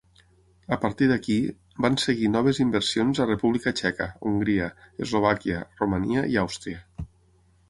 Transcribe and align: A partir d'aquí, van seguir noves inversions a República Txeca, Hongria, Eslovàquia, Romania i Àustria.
A 0.75 0.77
partir 0.85 1.09
d'aquí, 1.11 1.35
van 1.85 1.97
seguir 2.05 2.31
noves 2.37 2.61
inversions 2.65 3.21
a 3.21 3.27
República 3.33 3.75
Txeca, 3.81 4.09
Hongria, 4.31 4.71
Eslovàquia, 5.07 5.61
Romania 5.85 6.25
i 6.35 6.41
Àustria. 6.47 6.87